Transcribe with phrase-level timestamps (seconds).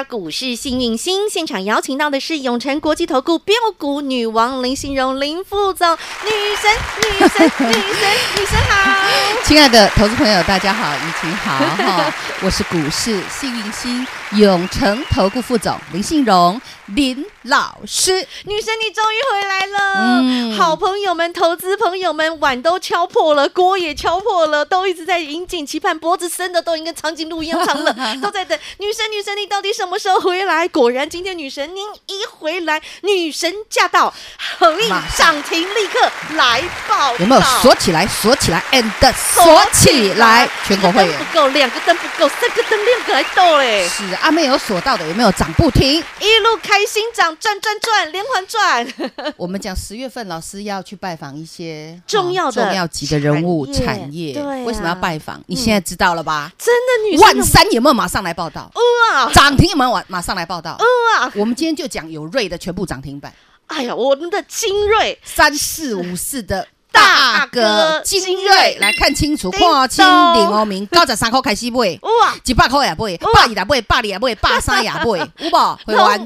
[0.00, 5.92] 到股市幸运星现场，邀请到的是永诚国际投顾标股女王林心荣林副总，
[6.24, 6.70] 女神，
[7.02, 9.06] 女神，女神，女神好！
[9.44, 16.60] 亲爱的投资朋友，大家好，怡晴好 哈，我是股市幸运星永诚投顾副总林信荣。
[16.96, 20.20] 林老师，女神，你终于回来了！
[20.22, 29.08] 嗯，好朋友们、投资朋友们，碗都敲破了，锅也敲破了，都一直在引颈期盼，脖子伸的都已经跟长颈鹿一样长了， 都在等女神。
[29.12, 30.66] 女神，你到底什么时候回来？
[30.66, 34.12] 果然，今天女神您一回来，女神驾到，
[34.58, 37.16] 恒力涨停立刻来报。
[37.18, 38.04] 有没有锁起来？
[38.08, 40.50] 锁起来，and 锁起来！
[40.66, 43.88] 全国会员不够，两个灯不够，三个灯亮个来斗嘞！
[43.88, 46.02] 是啊，没有锁到的有没有涨不停？
[46.20, 46.80] 一路开。
[46.90, 48.84] 心涨转转转，连环转。
[49.36, 54.32] 我们讲十月份，老师要去拜访一些重要的、重要级的人物产业。
[54.32, 55.40] 对，为什么要拜访？
[55.46, 56.50] 你现在知道了吧？
[56.58, 58.68] 真的，女万三有没有马上来报道？
[58.74, 60.76] 哇，涨停有没有马马上来报道？
[60.80, 63.32] 哇，我们今天就讲有瑞的全部涨停板。
[63.66, 66.66] 哎呀，我们的精锐三四五四的。
[66.92, 75.16] 大哥精锐来看清楚，看清林欧明，九十三块开始买，哇，一百块也买，百二也买，百二也买，百三也买，有
[75.50, 75.78] 无？
[75.86, 76.20] 会玩？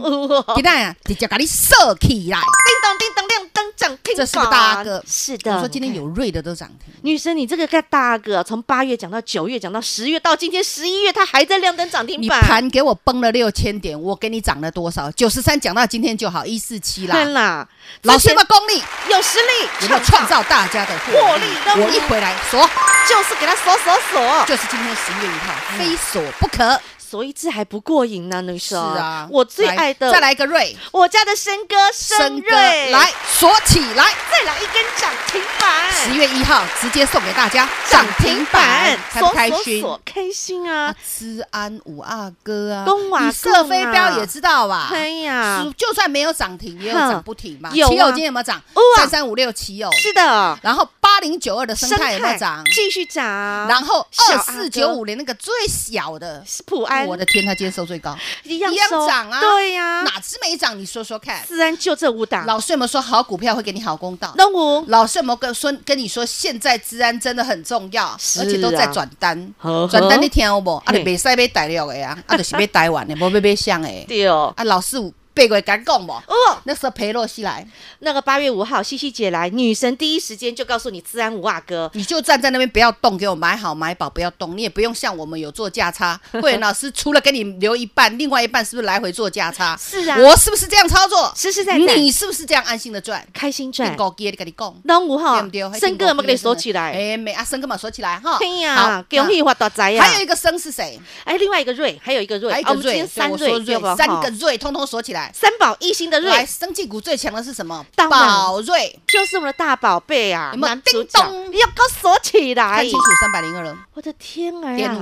[0.57, 2.47] 给大家直接甲你锁起来，叮
[2.83, 5.55] 咚叮当亮灯涨停，这是个大哥，是的。
[5.55, 6.93] 我说今天有瑞的都涨停。
[7.03, 12.39] 女生，你这个个大哥，从八月讲到九月，讲到十月，到今天十一月，他还在亮灯涨停板。
[12.41, 15.09] 你盘给我崩了六千点，我给你涨了多少？
[15.13, 17.15] 九十三讲到今天就好，一四七啦。
[17.15, 17.67] 天哪，
[18.03, 18.83] 老师的功力？
[19.09, 21.45] 有实力，有没有创造大家的获利？
[21.81, 22.61] 我一回来锁，
[23.09, 26.81] 就是给他锁锁锁，就是今天十月一号，非锁不可。
[27.15, 28.93] 锁一次还不过瘾呢，女生。
[28.93, 35.93] 是啊，我最爱的，再来一个瑞，我家的生哥生瑞，来锁起来，再来一根涨停板。
[35.93, 39.87] 十月一号直接送给大家涨停板，开不开心？
[40.05, 40.93] 开心啊！
[41.05, 44.89] 资安五阿哥啊，东瓦射飞镖也知道吧？
[44.93, 47.71] 哎呀，就算没有涨停，也有涨不停嘛。
[47.71, 48.61] 奇友今天有没有涨？
[48.97, 50.59] 三三五六奇有，是的。
[50.63, 52.63] 然后八零九二的生态有没有涨？
[52.71, 53.25] 继续涨。
[53.67, 57.07] 然后二四九五年那个最小的普安。
[57.07, 58.71] 我的天，他今天收最高，一样
[59.07, 59.41] 涨啊！
[59.41, 60.79] 对呀，哪只没涨？
[60.79, 61.43] 你说说看。
[61.47, 62.45] 自然就这五档。
[62.47, 64.35] 老师有没有说好股票会给你好公道？
[64.37, 68.09] 那我老师有没有跟说跟你说，现在资安真的很重要，
[68.39, 69.55] 而且都在转单，
[69.91, 70.77] 转单你听有无？
[70.85, 73.89] 啊，你别塞被逮了的呀，啊，就是被逮完的， 无被被想的。
[74.07, 74.99] 对哦，啊，老师。
[75.35, 76.13] 背过敢讲不？
[76.13, 77.67] 哦，那时候裴洛西来，
[77.99, 86.19] 那个八月五号，西西姐来，女神第一时间就告诉你，资安五阿哥，你就站在那边不要动，给我买好买饱，不要动，你也不用像我们有做价差。
[86.41, 89.77] 会员老师除了给你留一半，另外一半是不是来回做价差？
[89.77, 91.33] 是啊，我是不是这样操作？
[91.37, 93.97] 实实在在，你是不是这样安心的赚，开心赚？
[93.97, 95.37] 高阶的跟你讲，那五号
[95.79, 96.93] 生哥有没有给你锁起来？
[96.93, 98.39] 哎，没啊，生哥嘛锁起来哈。
[98.39, 100.03] 对呀，恭喜发大财呀！
[100.03, 100.99] 还有一个生是谁？
[101.25, 103.65] 哎，另外一个瑞，还有一个瑞，我们今天三瑞，
[103.97, 106.11] 三个瑞通通锁起来，三宝一心。
[106.11, 107.85] 来，生技股最强的是什么？
[107.97, 110.51] 宝瑞就是我们的大宝贝啊！
[110.53, 110.75] 有没有？
[110.77, 112.77] 叮咚，要给我锁起来！
[112.77, 113.77] 看清楚，三百零二了。
[113.95, 114.97] 我的天儿呀！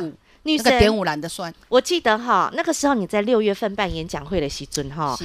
[0.45, 1.53] 女神，点五蓝的算。
[1.69, 5.17] 我记得哈，那个时候你在六月份办演讲会的时阵哈，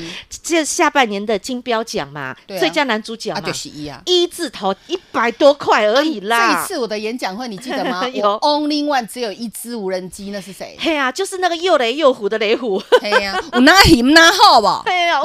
[0.44, 6.54] 这下半年的金标奖嘛，最佳男主角嘛，就是一啊，一字头一百多块而已啦。
[6.54, 8.08] 这一次我的演讲会你记得吗？
[8.14, 10.78] 有 Only One 只有一只无人机，那是谁？
[10.80, 12.80] 嘿呀，就是那个又雷又虎的雷虎。
[13.02, 14.68] 嘿呀，我拿行拿好不？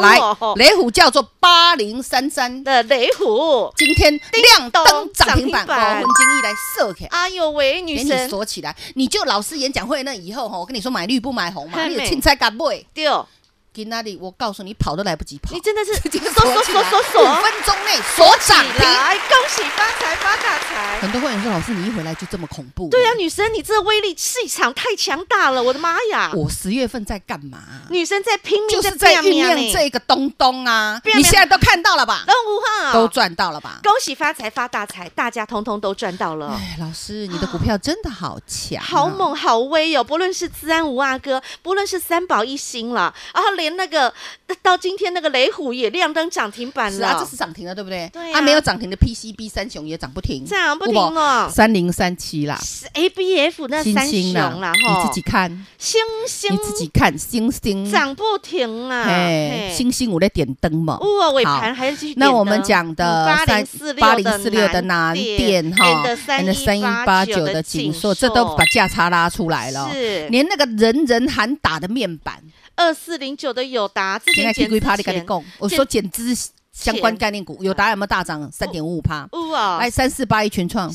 [0.01, 0.19] 来，
[0.57, 7.05] 雷虎叫做八零三三的雷虎，今天亮灯涨停板，我分精益来射开。
[7.07, 9.82] 哎呦喂，女神，给你锁起来，你就老师演讲。
[9.87, 12.87] 会那以后吼，我跟你说买绿不买红嘛，你有青菜敢不会？
[12.95, 13.05] 对。
[13.73, 15.55] 给那里，我告诉你，跑都来不及跑。
[15.55, 15.95] 你真的是
[16.33, 18.85] 锁锁锁锁锁，五分钟内锁涨停，
[19.29, 21.01] 恭喜发财发大财。
[21.01, 22.91] 很多会员说，老师你一回来就这么恐怖？
[22.91, 26.31] 对啊，女神你这个威力气场太强大了，我的妈呀！
[26.35, 27.59] 我十月份在干嘛？
[27.89, 31.01] 女神在拼命，就是在酝酿这个东东啊！
[31.05, 32.25] 你现在都看到了吧？
[32.93, 33.81] 都赚到了吧？
[33.83, 36.49] 恭喜发财发大财，大家通通都赚到了。
[36.49, 40.05] 哎，老师你的股票真的好强，好猛好威哦！
[40.05, 44.13] 不论是资安五阿哥，不论是三宝一星了，然后连那个
[44.61, 46.99] 到今天那个雷虎也亮灯涨停板了。
[46.99, 48.11] 是啊，这是涨停了，对不对？
[48.13, 51.49] 对啊，没有涨停的 PCB 三雄也涨不停，涨不停哦。
[51.53, 52.59] 三零三七啦
[52.95, 55.49] ，ABF 那三雄啦，你自己看，
[55.79, 59.05] 星星，你自己看，星星涨不停啊。
[59.05, 60.99] 哎，星星我在点灯嘛。
[60.99, 62.19] 哇，尾盘还是继续点。
[62.19, 69.89] 那我们讲的八零四六八零四六的南电哈，三一八九的景硕，这都把价差拉出来了。
[69.93, 72.43] 是，连那个人人喊打的面板，
[72.75, 76.35] 二四零九的友达，之前减资，我说减资
[76.73, 78.51] 相关概念股，友达有没有大涨？
[78.51, 79.29] 三点五五趴？
[79.51, 80.91] 哇，来三四八一全创，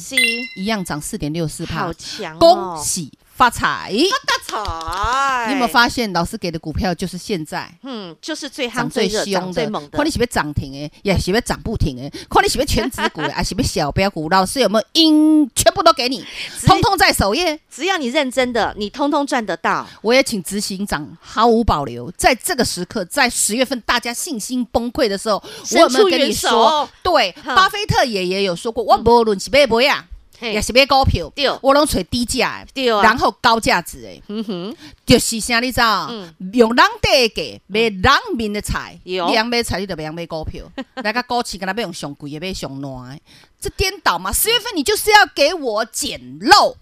[0.55, 3.11] 一样涨四点六四趴，好强，恭喜！
[3.37, 5.45] 发财，发大财！
[5.45, 7.71] 你有没有发现老师给的股票就是现在？
[7.83, 9.95] 嗯，就是最夯、最凶、最猛的。
[9.95, 12.11] 看你是不是涨停诶，也是不是涨不停诶？
[12.27, 14.27] 看你是不是权值股， 还是不是小标股？
[14.29, 16.25] 老师有没有应全部都给你，
[16.65, 17.59] 通通在首页。
[17.69, 19.87] 只要你认真的，你通通赚得到。
[20.01, 25.35] 我也请执行长毫无保留，在这个时刻，在十月份大家信心崩溃的时候，
[25.73, 26.89] 我有没有跟你说？
[27.03, 30.03] 对，巴菲特也也有说过，我无论是买不呀。
[30.41, 34.75] 也是买股票，对，我拢找低价的，对，然后高价值的，嗯哼，
[35.05, 36.11] 就是啥你知道？
[36.53, 40.63] 用人的价买人民的菜，你要买菜你就不要买股票，
[41.03, 43.21] 来个股市跟他要用上贵的，用上烂的，
[43.59, 44.31] 这颠倒嘛！
[44.31, 46.77] 十月份你就是要给我捡漏。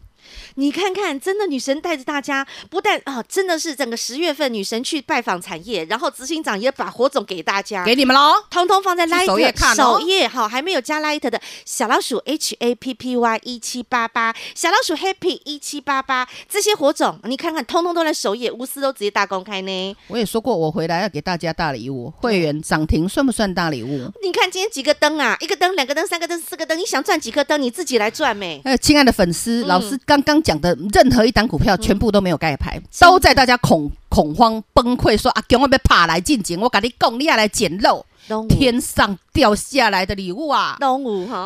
[0.57, 19.97] 你看看，真的女神带着大家，不但啊，真的是整个十月份女神去拜访产业，然后执行长也把火种给大家，给你们喽，通通放在 Light 首页看，首页哈，还没有加 Light 的小老鼠 H A P P Y 一七八八，小老鼠 Happy 一七八八，这些火种你看看，通通都在首页，无私都直接大公开呢。
[20.07, 24.09] 我也说过，我回来要给大家大礼物，会员涨停算不算大礼物？
[24.23, 28.61] 你看今天几个灯啊，一个灯、两个灯、三个灯、四个灯，你想赚几颗灯，你自己来赚没？
[28.63, 30.77] 呃，亲爱的粉丝，老师刚刚讲的。
[30.93, 38.05] 任何一档股票全部都没有盖牌，都在大家恐恐慌崩溃，说啊，给我被爬来进前，我跟你讲，你要来捡漏，
[38.47, 40.77] 天上掉下来的礼物啊！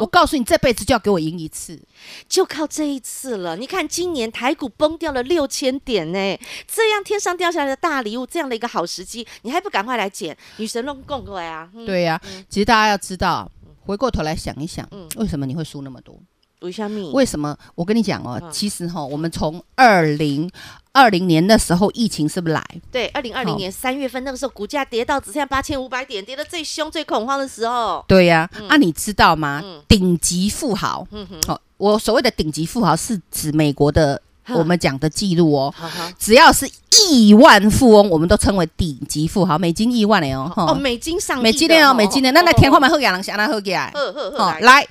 [0.02, 1.80] 我告诉你，这辈子就要给我赢一次，
[2.28, 3.56] 就靠这一次了。
[3.56, 10.36] 你看，今年台股崩掉了六千点呢，这样天上掉下来的大礼物，这样的一个好时机，你还不赶快来捡？
[10.58, 11.70] 女神弄供过来啊！
[11.86, 12.20] 对呀，
[12.50, 13.50] 其实大家要知道，
[13.86, 16.20] 回过头来想一想，为什么你会输那么多？
[16.62, 17.12] 为什么？
[17.12, 17.56] 为什么？
[17.76, 20.50] 我跟你讲哦，嗯、其实哈，我们从二零
[20.92, 22.64] 二零年的时候，疫情是不是来？
[22.92, 28.04] 对，二零二零年三月份那个时候，股价跌到只剩下八千五百点，跌得最凶、最恐慌的时候。
[28.08, 29.62] 对呀、啊，嗯、啊，你知道吗？
[29.64, 34.22] 嗯、顶级富豪，嗯哼，哦，我所谓的顶级富豪是指美国的。
[34.52, 35.72] 我们讲的记录哦，
[36.18, 36.68] 只要是
[37.08, 43.94] 亿万富翁，我们都称为顶级富豪，美金亿万的哦，哦，美金上美金的哦，美金的，那那天花板后给人想那后给来，
[44.36, 44.84] 好来，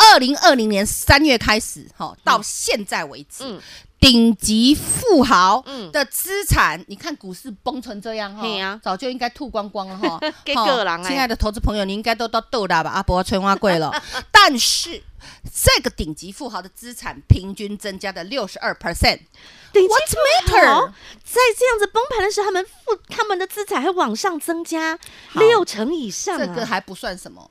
[0.00, 3.60] 二零二零年三月开始，哈，到现在为止，
[4.00, 5.62] 顶级富豪
[5.92, 10.18] 的资产，你看股市崩成这样哈，早就应该吐光光了 哈，
[11.06, 12.90] 亲爱的投资朋友，你应该都到豆大吧？
[12.90, 13.92] 阿伯春花贵了，
[14.32, 15.02] 但是。
[15.52, 19.20] 这个顶级富豪的资产平均增加的六十二 percent。
[19.72, 20.92] What's matter？
[21.24, 24.98] 在这样子崩盘的时候，他们富他们的资产还往上增加
[25.34, 27.48] 六成以上，这个还不算什么。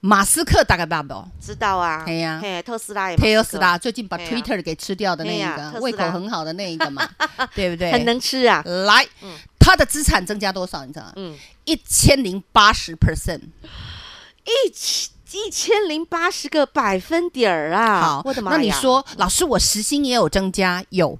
[0.00, 1.28] 马斯克大概知道不？
[1.38, 7.06] 知道啊，哎呀，特斯拉也特斯拉最近把 Twitter 给吃掉的那一个，胃口很好的那一个嘛，
[7.54, 7.92] 对不对？
[7.92, 8.62] 很能吃啊。
[8.64, 9.06] 来，
[9.58, 10.86] 他的资产增加多少？
[10.86, 11.12] 你知道吗？
[11.16, 13.42] 嗯，一千零八十 percent，
[14.44, 15.10] 一千。
[15.32, 18.00] 一千零八十个百分点儿啊！
[18.00, 18.56] 好，我的妈呀！
[18.56, 20.84] 那你说，老师，我时薪也有增加？
[20.90, 21.18] 有，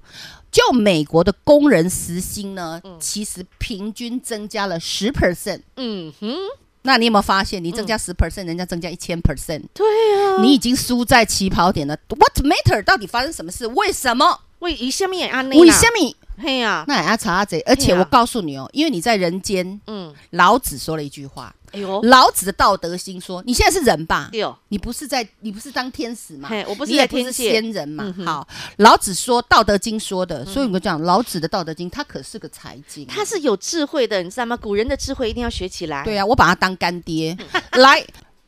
[0.51, 5.61] 就美国的工人时薪呢，嗯、其实平均增加了十 percent。
[5.77, 6.35] 嗯哼，
[6.81, 9.63] 那你有没有发现，你增加十 percent，、嗯、人家增加一千 percent？
[9.73, 9.85] 对
[10.25, 11.97] 啊，你已经输在起跑点了。
[12.09, 12.83] What matter？
[12.83, 13.67] 到底发生什么事？
[13.67, 14.41] 为什么？
[14.59, 16.15] 为什么也安为什么？
[16.37, 17.59] 嘿呀，那也要查下这。
[17.61, 21.55] 而且我告诉你哦，因为你在人间，嗯，老子说了一句话。
[21.71, 24.29] 哎呦，老子的道德心说：“你现在是人吧？
[24.67, 26.49] 你不是在，你不是当天使嘛？
[26.67, 28.13] 我不是，你也不是仙人嘛？
[28.25, 28.47] 好，
[28.77, 34.57] 老子说《道德经》说的，所以我们讲老子的《道德经》，它可是个财经，它是有智慧的，你知道吗？
[34.57, 36.03] 古人的智慧一定要学起来。
[36.03, 37.37] 对啊，我把它当干爹。
[37.73, 38.05] 来，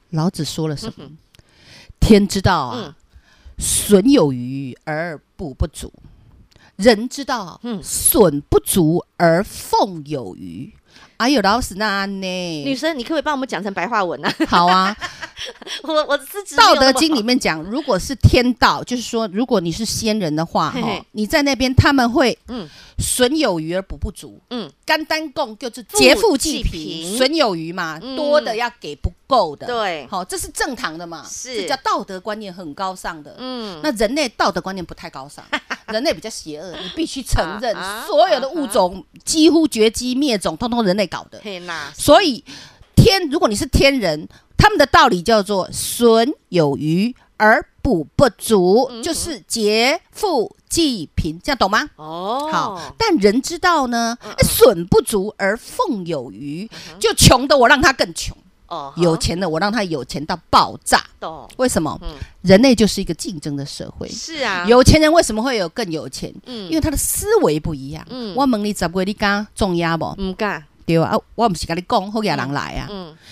[0.09, 1.09] 老子说了什么？
[1.99, 2.95] 天之道啊，
[3.57, 5.87] 损有余而补不足；
[6.75, 10.73] 人之道，损不足而奉有余。”
[11.17, 12.63] 还有老师那呢？
[12.65, 14.29] 女生，你可不可以帮我们讲成白话文呢？
[14.45, 14.93] 好啊，
[15.83, 22.69] 我我自己《道德经》里面讲，如果是天道，就是说，如果你是仙人的话，哈，你在那边他们会嗯。
[22.99, 35.43] 损有余而补不足，嗯，肝单贡就是劫富济贫，损有余嘛，多的要给不够的，对，好，这是正常的嘛，是这叫道德观念很高尚的，嗯，那人类道德观念不太高尚。
[35.87, 37.75] 人类比较邪恶，你必须承认，
[38.07, 41.41] 所有的物种几乎绝迹灭种，通通人类搞的。
[41.95, 42.43] 所以
[42.95, 51.89] 天，如果你是天人，他们的道理叫做损有余而补不足，就是劫富济贫，这样懂吗？
[51.97, 52.95] 哦，好。
[52.97, 58.35] 但人之道呢，损不足而奉有余，就穷的我让他更穷。
[58.97, 61.03] 有钱的我让他有钱到爆炸，
[61.57, 61.99] 为什么？
[62.41, 64.07] 人类就是一个竞争的社会。
[64.09, 66.33] 是啊，有钱人为什么会有更有钱？
[66.45, 68.05] 因为他的思维不一样。
[68.35, 70.13] 我问你，十个你敢重压不？
[70.15, 70.63] 不敢。
[70.85, 72.89] 对啊，我不是跟你讲，后边人来啊。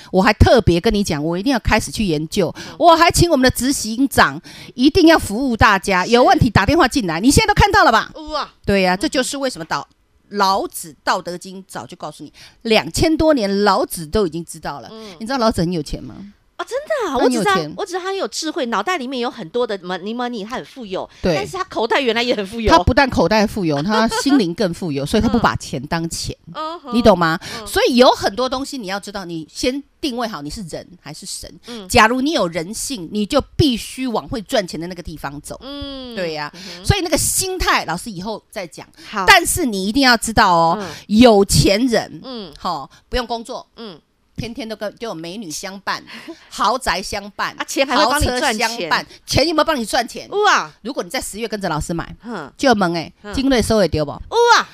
[0.09, 2.53] 我还特别跟你讲，我一定要开始去研究。
[2.79, 4.41] 我还请我们的执行长
[4.73, 7.19] 一定要服务大家，有问题打电话进来。
[7.19, 8.09] 你现在都看到了吧？
[8.31, 9.85] 哇，对呀，这就是为什么导。
[10.31, 12.33] 老子《道德经》早就告诉你，
[12.63, 14.89] 两千多年，老子都已经知道了。
[14.91, 16.33] 嗯、你知道老子很有钱吗？
[16.61, 17.17] 哦，真的啊！
[17.17, 21.09] 我只知道，我只知道他很有智慧，脑袋里面有很多的 money money，他很富有。
[21.21, 22.71] 对，但是他口袋原来也很富有。
[22.71, 26.35] 他不但口袋富有，他心灵更富有，所以他不把钱当钱。
[26.53, 27.39] 嗯、你懂吗？
[27.59, 31.51] 嗯、所以有很多东西你要知道，你先定位好你是人还是神。
[31.67, 35.57] 嗯、假如你有人性，你就必须往会赚钱的那个地方走。
[35.61, 36.59] 嗯，对呀、啊。
[36.79, 38.87] 嗯、所以那个心态，老师以后再讲。
[39.09, 43.99] 好，但是你一定要知道哦，嗯、有钱人，嗯，好，不用工作，嗯。
[44.37, 46.03] 天天都跟都有美女相伴，
[46.49, 50.27] 豪宅相伴，啊，钱还会帮你赚钱，钱有没有帮你赚钱？
[50.29, 50.71] 哇！
[50.81, 52.15] 如果你在十月跟着老师买，
[52.57, 54.11] 就要问哎，精锐收会丢不？
[54.11, 54.67] 哇！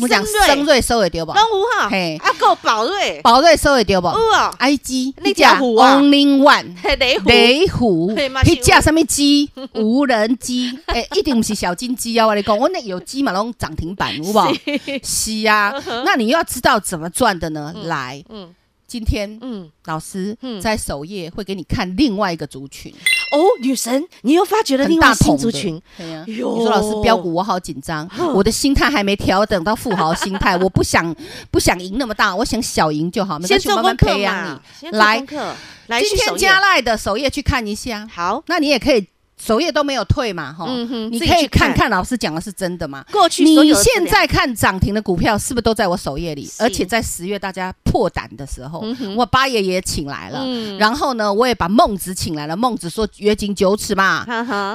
[0.00, 1.34] 我讲升瑞收会丢不？
[1.34, 4.06] 东吴哈，嘿，啊够宝瑞，宝瑞收会丢不？
[4.06, 8.12] 哇！I G 那家 Only One，雷虎，雷虎，
[8.46, 9.50] 你架什么机？
[9.76, 12.24] 无人机，哎，一定不是小金鸡啊！
[12.26, 14.50] 我跟你讲，我那有鸡嘛，那种涨停板，好不好？
[15.04, 15.74] 是啊，
[16.06, 17.74] 那你又要知道怎么赚的呢？
[17.84, 18.54] 来，嗯。
[18.92, 22.92] 今天，嗯，老师在首页会给你看另外一个族群
[23.32, 25.80] 哦，女神，你又发掘了另外一个族群。
[25.96, 31.16] 对呀，你说老师标股，我好紧张，我的心态还没调整到富豪心态， 我不想
[31.50, 33.40] 不想赢那么大，我想小赢就好。
[33.40, 38.06] 先慢慢培养你，来，今天加赖的首页去看一下。
[38.12, 39.06] 好，那你也可以。
[39.44, 40.66] 首页都没有退嘛，哈，
[41.10, 43.04] 你可以看看老师讲的是真的吗？
[43.10, 46.48] 过去你现在看涨停的股票是不是都在我首页里？
[46.60, 48.84] 而且在十月大家破胆的时候，
[49.16, 50.46] 我八爷也请来了，
[50.78, 52.56] 然后呢，我也把孟子请来了。
[52.56, 54.24] 孟子说约斤九尺嘛，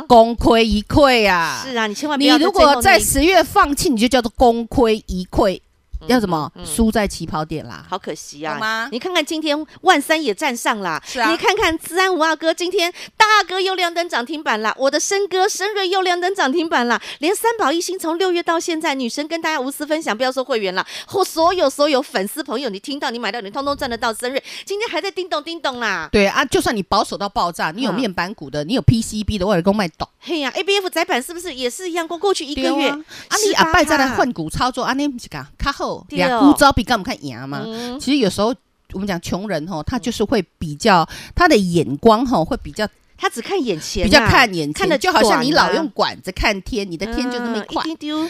[0.07, 1.63] 功亏一篑啊。
[1.65, 2.37] 是啊，你千万不要。
[2.37, 5.61] 你如果在十月放弃，你就叫做功亏一篑。
[6.07, 6.51] 要什么？
[6.63, 8.87] 输在起跑点啦，好可惜啊！
[8.91, 11.31] 你看看今天万三也站上啦，是啊。
[11.31, 26.09] 你看看资安五阿哥今天大哥又亮灯涨停板啦，我的生哥生瑞又亮灯涨停板啦，连三宝一心从六月到现在，女神跟大家无私分享，不要说会员了，或所有所有粉丝朋友，你听到你买到你通通赚得到，生瑞今天还在叮咚叮咚啦。
[26.11, 30.07] 对啊，就算你保守到爆炸，你有面板股的，你有 PCB 的，我也够卖懂。
[30.19, 32.07] 嘿呀，ABF 载板是不是也是一样？
[32.07, 32.97] 过过去一个月，啊
[33.45, 37.63] 你阿拜再来换股操作，啊你不是讲卡后两股招比干不看牙吗？
[37.99, 38.53] 其实有时候
[38.93, 42.87] 我们讲穷人吼，他就是会比较他的眼光吼会比较。
[43.17, 47.83] 他只看眼前，比较看眼前，看的就好像你老用管子看天，你的天就那么一块。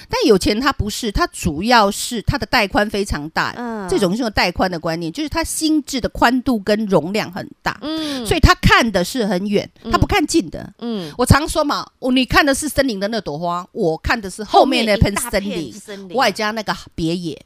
[0.10, 3.53] 但有钱他不是，他主要是他的带宽非常大。
[3.89, 7.77] 这种是用带宽的观念，就是他心智的宽度跟容量很大。
[8.25, 10.74] 所以他看的是很远，他不看近的。
[10.79, 15.74] 嗯我常说嘛，我你看的是森林的那朵花，我看的是后面那片森林，
[16.13, 17.39] 外加那个别野。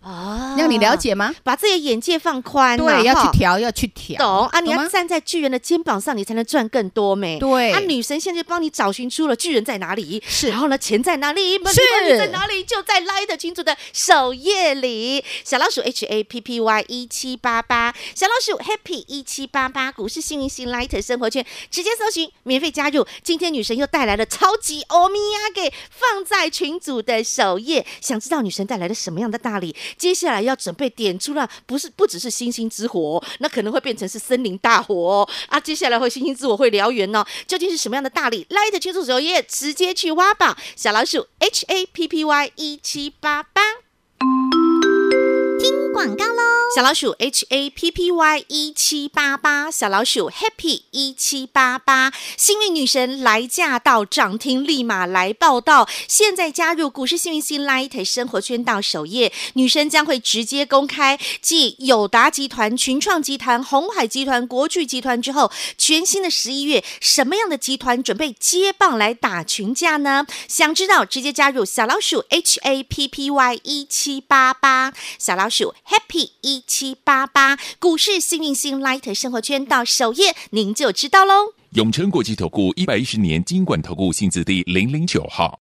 [0.57, 1.33] 让你了解吗？
[1.43, 4.17] 把自己的眼界放宽，对，要去调，要去调。
[4.17, 4.59] 懂啊？
[4.59, 7.30] 你要站在巨人的肩膀上，你才能赚更多没？
[7.39, 23.05] 对，啊，女神现在就帮你找寻出了巨人在哪里，是，然后呢，钱在哪里，是，在哪里，就在 Light 群组的首页里，小老鼠 H A P P Y 一七八八，小老鼠 Happy 一七八八，股市幸运星 Light 生活圈，直接搜寻，免费加入。
[23.23, 29.75] 今天女神又带来了超级欧米亚给放在群组的首页，想知道女神带来了什么样的大礼？
[29.97, 35.01] 接下来要准备点出了，不是不只是星星之火，那可能会变成是森林大火。
[35.01, 35.59] 哦啊！
[35.59, 37.20] 接下来会星星之火会燎原哦。
[37.47, 38.45] 究竟是什么样的大礼？
[38.49, 43.61] 来的清楚首页直接去挖宝，小老鼠 H A P P Y 一七八八，
[45.93, 46.41] 广告喽。
[46.73, 55.89] 小老鼠 H A P P Y 一七八八，小老鼠 Happy 一七八八，幸运女神来驾到，涨停立马来报到。
[56.07, 70.25] 现在加入股市幸运星 Light 生活圈到首页，女神将会直接公开，继友达集团、群创集团、鸿海集团、国巨集团之后，全新的十一月，什么样的集团准备接棒来打群架呢？
[70.47, 76.61] 想知道，直接加入小老鼠 H A P P Y 一七八八，小老鼠 Happy 一。
[76.81, 81.53] 七八八股市幸运星 Light 生活圈到首页，您就知道喽。
[81.73, 85.60] 永诚国际投顾一百一十年金管投顾薪资第零零九号。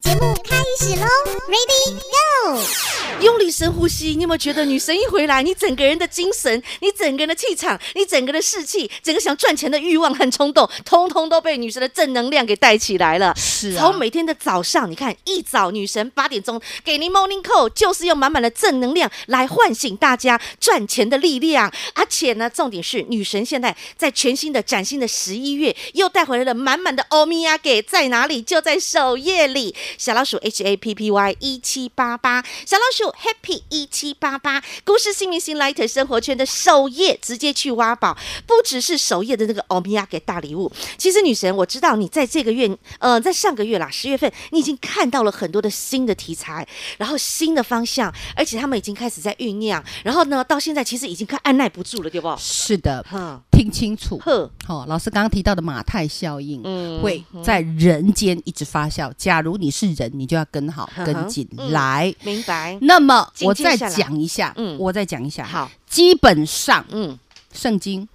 [0.00, 1.06] 节目开始喽
[1.46, 2.89] ，Ready Go！
[3.20, 13.34] 用力深呼吸，你有没有觉得女神一回来，你整个人的精神，你整个人的气场，你整个的士气，整个想赚钱的欲望和冲动，通通都被女神的正能量给带起来了。
[13.36, 21.70] 是啊，从每天的早上，你看一早女神八点钟给您 Morning Call，就是用满满的正能量来唤醒大家赚钱的力量。
[21.94, 28.40] 而且呢，重点是女神现在在全新的崭新的十一月，又带回来了满满的欧米亚给在哪里？
[28.40, 29.74] 就在首页里。
[29.98, 40.70] 小老鼠 H A P P Y 一七八八，小老鼠 Happy 一七八八，故事新明星 Light 生活圈的首页，直接去挖宝，不只是首页的那个欧米亚给大礼物。
[40.98, 46.66] 其实女神，我知道你在这个月，呃，在上个月啦，十月份，你已经看到了很多的新的题材，
[46.98, 49.82] 然后新的方向，而且他们已经开始在酝酿。
[50.04, 52.34] 然后呢，到现在其实已经快按耐不住了，对不？
[52.38, 59.12] 是的，哼，听清楚，呵，好，老师刚刚提到的马太效应，嗯，会在人间一直发酵。
[59.16, 62.78] 假如你是人，你就要跟好跟紧来，明白。
[62.80, 65.44] 那么我再讲一下，嗯，我再讲一下。
[65.44, 67.18] 好，基本上，嗯，
[67.52, 68.08] 圣经，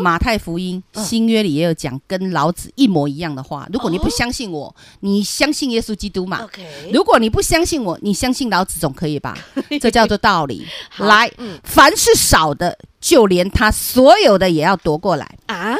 [0.00, 3.68] 马太福音新约里也有讲跟老子一模一样的话。
[3.72, 6.90] 如果你不相信我，你相信耶稣基督嘛？OK。
[6.92, 9.36] 如果你不相信我，你相信老子总可以吧？
[9.80, 10.66] 这叫做道理。
[10.98, 11.30] 来，
[11.64, 15.76] 凡是少的，就连他所有的也要夺过来啊。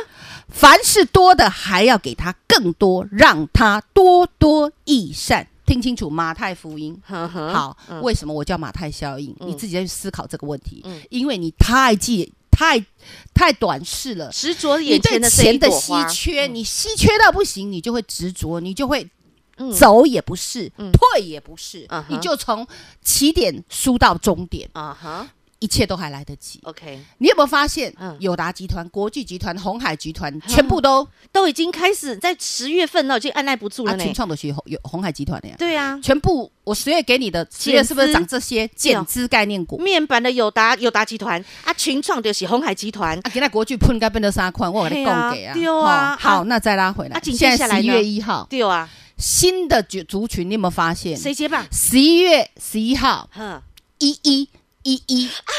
[0.49, 5.49] 凡是多的，还要给他更多，让他多多益善。
[5.67, 6.97] 听清楚，马太福音。
[7.05, 9.35] 呵呵好，嗯、为什么我叫马太效应？
[9.41, 10.81] 嗯、你自己再去思考这个问题。
[10.85, 12.83] 嗯、因为你太记太
[13.35, 19.07] 太短视了，执着眼前的钱的稀缺，嗯、你稀缺到不行，你就会执着，你就会
[19.77, 22.67] 走也不是，嗯、退也不是，嗯、你就从
[23.03, 24.71] 起点输到终点。
[24.73, 25.29] 啊哈。
[25.59, 26.61] 一切都还来得及。
[26.65, 33.97] OK，你有没有发现，友达集团、国际集团、鸿海集团，全部都 都已经开始在十月份了，已经按捺不住了。
[33.97, 35.55] 群创的学有鸿海集团的呀。
[35.59, 39.79] 对呀，全部我十月给你的，十月是不是涨这些减资概念股？
[39.79, 45.55] 面板的友达友达集团啊，群创的是鸿海集团啊，给那国际喷该变得三块，我给你供给啊。
[45.55, 47.21] 丢啊，好，那再拉回来。
[47.23, 51.17] 现在十一月一号，丢啊，新的族族群，你有没有发现？
[51.17, 51.65] 谁接棒？
[51.73, 53.63] 十一月十一号，哼，
[53.99, 54.49] 一一。
[54.87, 55.53] 一一啊，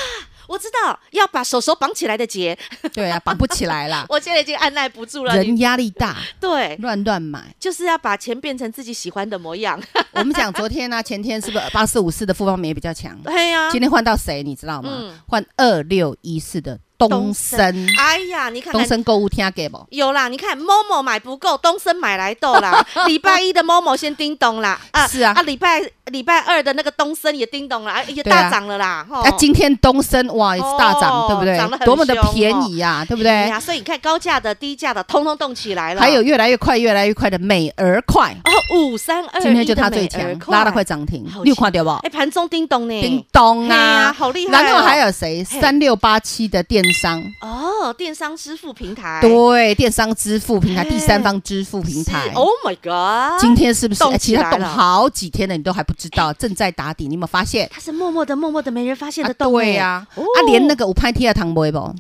[0.48, 2.58] 我知道要把手手绑起来的结，
[2.94, 4.06] 对啊，绑不起来了。
[4.10, 9.78] 我现在已经按耐不住了，人压力大， 对，乱乱买，就是要把钱变成自己喜欢的模样。
[10.13, 13.20] 我们讲昨天呢、啊，前天是不是八四五四的复方棉比较强？
[13.22, 15.13] 对呀，今天换到谁你知道吗？
[15.28, 16.80] 换二六一四的。
[16.97, 19.86] 东森，哎呀，你看东森购物厅给不？
[19.91, 22.86] 有啦，你看 Momo 买不够，东森买来斗啦。
[23.07, 29.05] 礼拜一的 Momo 先叮咚啦，啊，是啊，啊，礼拜礼拜二的那个东森也叮咚了，也大涨了啦。
[29.12, 31.57] 啊，今天东森哇也是大涨，对不对？
[31.57, 33.51] 涨得多么的便宜呀，对不对？
[33.60, 36.01] 所以你看高价的、低价的，通通动起来了。
[36.01, 41.89] 还有越来越快、越来越快的美而快哦，五三二，今天就它最强，拉了快涨停，六块对不？
[42.03, 43.01] 哎，盘中叮咚呢？
[43.01, 44.63] 叮咚啊，好厉害！
[44.63, 45.43] 然后还有谁？
[45.43, 47.88] 三六八七的电商哦。
[47.88, 52.32] 哦，电商支付平台，对，电商支付平台，第三方支付平台。
[52.34, 53.39] Oh my god！
[53.39, 54.04] 今天是不是？
[54.17, 57.08] 其实它动好几天了，你都还不知道，正在打底。
[57.08, 57.69] 你有没有发现？
[57.71, 59.54] 他是默默的、默默的，没人发现的动。
[59.54, 61.78] 对呀，啊，连那个五拍贴的糖不会不？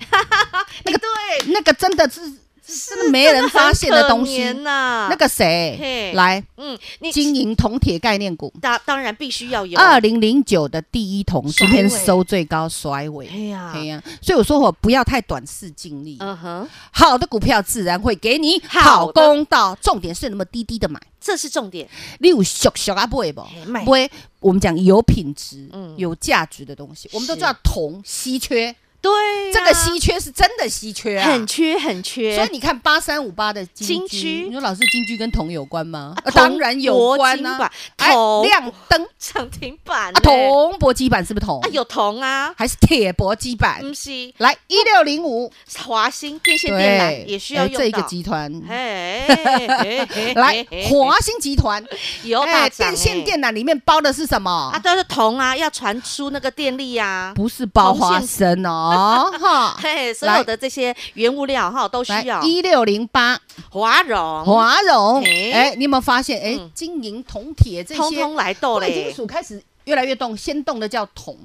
[0.83, 2.21] 那个对，那个真的是。
[2.67, 4.43] 真的没人发现的东西。
[4.51, 6.43] 呐，那个谁来？
[6.57, 6.77] 嗯，
[7.11, 9.79] 金银铜铁概念股，当当然必须要有。
[9.79, 16.17] 二零零九的第一铜今天收最高甩尾，哎呀，哎呀，所以我说我不要太短视尽力。
[16.19, 21.87] 嗯哼，好的股票自然会给你好公道，重点是那么低低的买，这是重点。
[22.19, 23.41] 你有小小啊不会不？
[23.85, 28.75] 不会，我们讲有品质、有价值的东西，我们都知道铜稀缺。
[29.07, 32.35] 对，这个稀缺是真的稀缺啊，很缺很缺。
[32.35, 36.15] 所以你看八三五八的金居，你说老师金居跟铜有关吗？
[36.33, 39.07] 当然有关啊，铜亮灯。
[39.19, 41.59] 涨停板，铜箔基板是不是铜？
[41.61, 43.81] 啊有铜啊，还是铁箔基板？
[43.81, 45.51] 不是，来一六零五。
[45.79, 47.79] 华兴电线电缆也需要用到。
[47.79, 48.51] 这个集团。
[50.35, 51.83] 来华兴集团。
[52.23, 52.45] 有
[52.77, 54.71] 电线电缆里面包的是什么？
[54.71, 58.93] 啊，都是铜啊，要传输那个电力啊，不是包花生哦。
[58.97, 62.41] 哦哈， 嘿，所有的这些原物料哈都需要。
[62.41, 63.39] 一六零八。
[63.69, 66.41] 华荣，华荣，哎，你有没有发现？
[66.41, 71.35] 哎，金银铜铁这些通通来斗嘞，贵金属开始越来越动，先动的叫铜。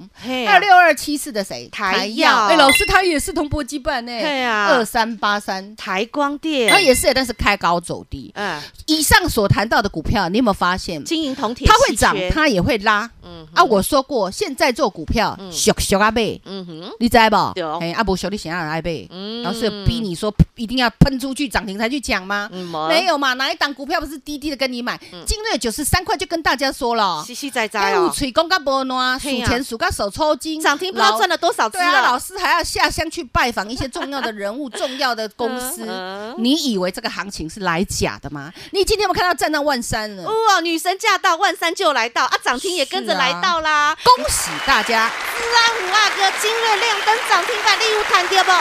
[0.47, 1.67] 二六二七四的谁？
[1.71, 4.11] 台耀，哎，老师他也是铜箔基板呢。
[4.11, 8.31] 对啊，二三八三台光电，他也是，但是开高走低。
[8.35, 11.03] 嗯，以上所谈到的股票，你有没有发现？
[11.03, 13.09] 金银铜铁，它会涨，它也会拉。
[13.23, 13.33] 嗯。
[13.33, 17.35] 嗯啊，我说过，现在做股票，小小阿贝，嗯哼，你知不？
[17.79, 19.07] 哎，啊不俗你想要来买，
[19.43, 22.49] 老师逼你说一定要喷出去涨停才去讲吗？
[22.89, 24.99] 没有嘛，哪一档股票不是低低的跟你买？
[25.25, 32.01] 精锐九十三块就跟大家说了，细细在在哦，吹公干波喏，数钱数到手抽筋，涨停不知道赚了多少次了。
[32.01, 35.85] 老师还要下乡去拜访一些重要的人物、重要的公司，
[36.39, 38.51] 你以为这个行情是来假的吗？
[38.71, 40.23] 你今天有没有看到站到万三了？
[40.23, 45.11] 哇，女神驾到，万三就来到啊，涨停也跟着来到啦，恭喜大家！
[45.37, 48.51] 四啊五阿哥精锐亮灯涨停板，礼物弹掉不？
[48.51, 48.57] 哇，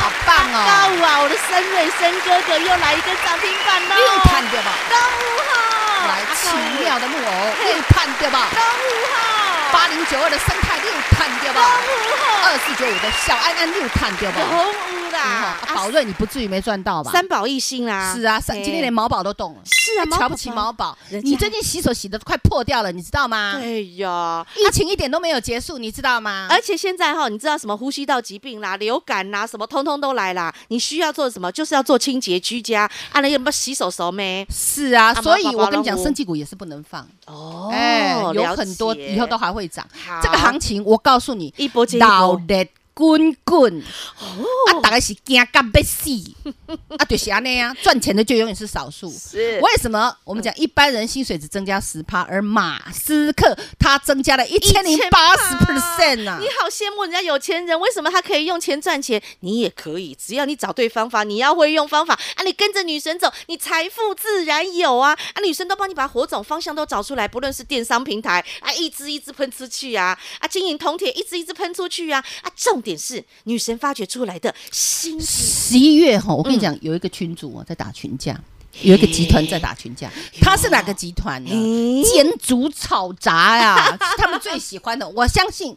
[0.00, 0.56] 好棒哦！
[0.66, 4.72] 高啊，我的森瑞森哥哥又来一个涨停板了，礼物弹掉吧？
[4.90, 5.73] 高五号，
[6.06, 6.48] 来奇
[6.82, 7.30] 妙的木偶，
[7.64, 8.48] 礼物弹掉吧？
[8.54, 11.60] 高五号，八零九二的生态礼物弹掉吧？
[11.60, 14.30] 高五号，二四九五的小安安礼物弹掉
[15.14, 15.20] 吧？
[15.20, 17.10] 啊，宝瑞，你不至于没赚到吧？
[17.12, 23.54] 三宝一星啦，是啊，三今天连毛宝都动了，是啊，瞧不起毛宝，你最近洗手洗的快破掉了，你知道吗？
[23.56, 26.46] 哎呀，疫情一点都没有结束，你知道吗？
[26.50, 30.52] 而且现在哈，你知道什么呼吸道疾病啦、流感啦，什么通通都来啦。
[30.68, 31.50] 你需要做什么？
[31.52, 34.46] 就是要做清洁居家，啊，那有没有洗手手没？
[34.50, 39.86] 是啊，所以我跟你讲，生技股也是不能放哦，哎，有很多以后都还会涨，
[40.22, 42.40] 这个行情我告诉你，一波接一波。
[42.94, 46.08] 滚滚，啊，大概是惊干被死，
[46.96, 49.10] 啊，就是安尼啊，赚钱的就永远是少数。
[49.10, 50.16] 是为什么？
[50.22, 56.38] 我们讲一般人薪水只增加十趴，而马斯克他增加了一千零八十 percent 啊！
[56.40, 59.20] 你好羡慕人家有钱人，为什么他可以用钱赚钱？
[59.40, 62.44] 你也可以，只要你找对方法，你要会用方法啊！
[62.44, 65.18] 你跟着女神走，你财富自然有啊！
[65.34, 72.83] 啊，女神都帮你把火种方向都找出来，不论是电商平台啊，一支一支喷出去啊，啊，金银铜铁一支一支喷出去啊，啊，重。
[72.84, 78.40] 点是女神发掘出来的新十一月哈，我跟你讲，有一个群主啊在打群架。
[78.82, 80.10] 有一个集团在打群架，
[80.40, 82.02] 他是哪个集团呢？
[82.04, 85.08] 煎煮炒炸呀， 是他们最喜欢的。
[85.10, 85.76] 我相信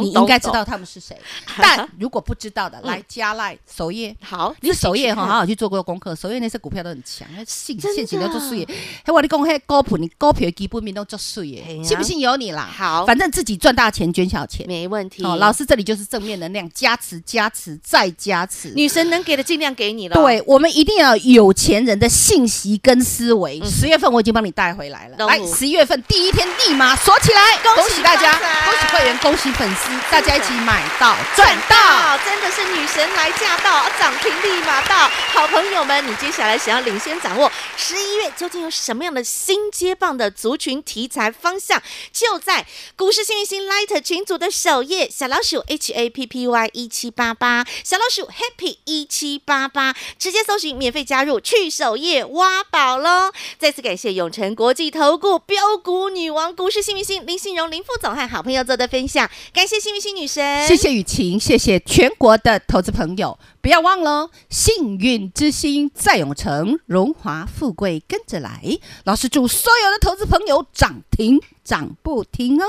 [0.00, 1.18] 你应该知道他们是谁，
[1.56, 4.14] 但如果不知道的，来加赖首页。
[4.22, 6.14] 好，你首页哈，好好去做过功课。
[6.14, 8.66] 首页那些股票都很强，信现行都做水。
[9.04, 12.68] 嘿，我你讲嘿，高普你股票基本面都做事业，信不信由你啦。
[12.76, 15.24] 好，反正自己赚大钱捐小钱没问题。
[15.24, 20.14] 好，老师这里就是正面能量加持加持再加持，女神能给的尽量给你了。
[20.14, 22.08] 对，我们一定要有钱人的。
[22.18, 25.26] 信息跟思维，十月份我已经帮你带回来了。
[25.26, 27.40] 来，十一月份第一天立马锁起来，
[27.76, 35.08] 恭喜大家，恭喜会员，恭喜粉丝，大家一起买到赚到，真的是女神来驾到，涨停立马到。
[35.32, 41.80] 好朋友们，你接下来想要领先掌握十一月究竟有什么样的新接棒的族群题材方向，
[42.12, 52.07] 就在股市幸运星 Light 群组的首页，小老鼠 H A P P Y 一七八八，小老鼠 Happy 一七八八，直接搜寻免费加入，去首页。
[52.24, 53.32] 挖宝喽！
[53.58, 68.62] 再次感谢永诚国际投顾标股女王股市幸运星林信荣林副总和好朋友做的分享，感谢幸运星女神，谢谢雨晴，谢谢全国的投资朋友，不要忘了幸运之星在永诚，荣华富贵跟着来。
[69.04, 72.66] 老师祝所有的投资朋友涨停涨不停哦！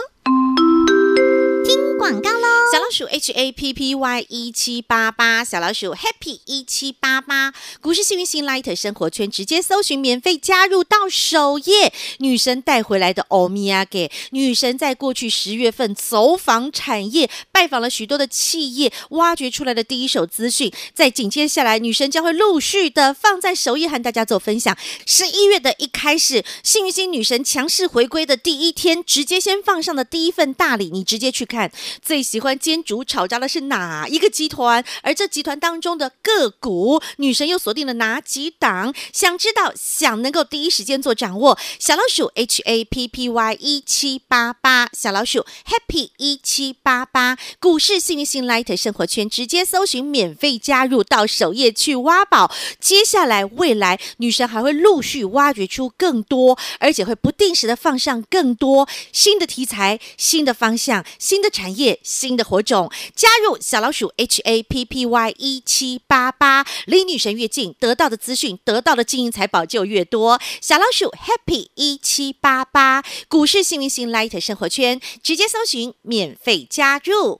[1.69, 2.47] 听广告喽！
[2.73, 11.93] 小老鼠 H A P P Y 一七八八，小老鼠 Happy 一七八八，股市幸运星 Light 生活圈直接搜寻免费加入到首页。
[12.17, 24.75] 女神带回来的欧米亚给女神，在过去十月份走访产业，拜访了许多的企业，挖掘出来的第一手资讯，在紧接下来，女神将会陆续的放在首页和大家做分享。
[25.05, 31.59] 十一月的一开始，幸运星女神强势回归的第一天，直接先放上的第一份大礼，你直接去看。
[32.02, 34.84] 最喜欢煎煮炒炸的是哪一个集团？
[35.02, 38.93] 而这集团当中的个股，女神又锁定了哪几档？
[39.12, 52.52] 想知道，想能够第一时间做掌握，小老鼠 H A P P Y 一七八八，小老鼠 Happy 一七八八，股市幸运星 Light 生活圈直接搜寻免费加入到首页去挖宝。
[52.80, 61.80] 接下来未来女神还会陆续挖掘出更多，而且会不定时的放上更多新的题材、新的方向、新新的产业。
[61.80, 70.41] 业新的火种，加入小老鼠 H A P P Y 一七八八，离女神越近，得到的资讯、得到的金银财宝就越多。
[70.60, 77.39] 小老鼠 Happy 一七八八，股市幸运星 Light 生活圈，直接搜寻免费加入。